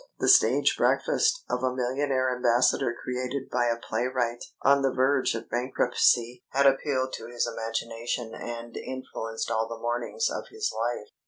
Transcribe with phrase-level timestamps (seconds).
[0.17, 5.47] The stage breakfast of a millionaire ambassador created by a playwright on the verge of
[5.47, 11.09] bankruptcy had appealed to his imagination and influenced all the mornings of his life.